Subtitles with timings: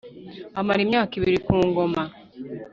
[0.59, 2.03] Amara imyaka ibiri ku ngoma